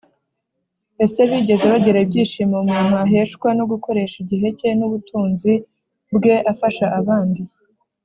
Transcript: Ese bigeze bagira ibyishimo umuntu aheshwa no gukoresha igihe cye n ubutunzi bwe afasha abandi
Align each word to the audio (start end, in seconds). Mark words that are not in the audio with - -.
Ese 1.03 1.19
bigeze 1.29 1.65
bagira 1.73 1.97
ibyishimo 2.05 2.55
umuntu 2.63 2.93
aheshwa 3.03 3.49
no 3.57 3.63
gukoresha 3.71 4.15
igihe 4.23 4.47
cye 4.57 4.69
n 4.79 4.81
ubutunzi 4.87 5.53
bwe 6.15 6.33
afasha 6.51 6.85
abandi 7.01 7.41